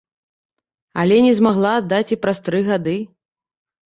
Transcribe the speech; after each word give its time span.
Але 1.03 1.17
не 1.25 1.33
змагла 1.39 1.73
аддаць 1.81 2.13
і 2.15 2.17
праз 2.23 2.37
тры 2.47 2.63
гады. 2.69 2.95